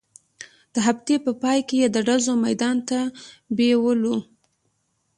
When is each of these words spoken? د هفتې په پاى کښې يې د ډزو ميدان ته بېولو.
د 0.73 0.75
هفتې 0.87 1.15
په 1.25 1.31
پاى 1.41 1.59
کښې 1.67 1.77
يې 1.81 1.87
د 1.91 1.97
ډزو 2.07 2.33
ميدان 2.45 2.77
ته 2.89 2.99
بېولو. 3.57 4.17